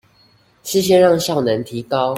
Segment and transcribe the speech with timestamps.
[0.63, 2.09] 是先讓效能提高